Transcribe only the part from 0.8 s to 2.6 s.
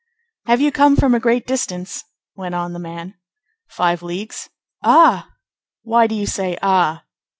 from a great distance?" went